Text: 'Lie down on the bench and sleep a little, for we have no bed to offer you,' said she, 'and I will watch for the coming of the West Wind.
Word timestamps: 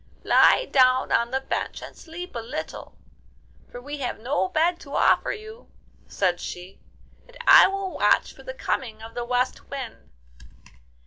'Lie 0.23 0.67
down 0.71 1.11
on 1.11 1.29
the 1.29 1.41
bench 1.41 1.79
and 1.83 1.95
sleep 1.95 2.33
a 2.33 2.39
little, 2.39 2.95
for 3.71 3.79
we 3.79 3.97
have 3.97 4.17
no 4.19 4.49
bed 4.49 4.79
to 4.79 4.95
offer 4.95 5.31
you,' 5.31 5.69
said 6.07 6.39
she, 6.39 6.79
'and 7.27 7.37
I 7.45 7.67
will 7.67 7.91
watch 7.91 8.33
for 8.33 8.41
the 8.41 8.55
coming 8.55 9.03
of 9.03 9.13
the 9.13 9.23
West 9.25 9.69
Wind. 9.69 10.09